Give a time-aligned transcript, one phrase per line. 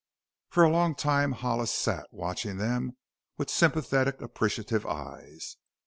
[0.49, 2.97] For a long time Hollis sat, watching them
[3.37, 5.57] with sympathetic, appreciative eyes.